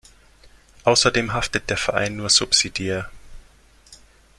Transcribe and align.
Außerdem 0.83 1.31
haftet 1.31 1.69
der 1.69 1.77
Verein 1.77 2.15
nur 2.15 2.31
subsidiär. 2.31 3.11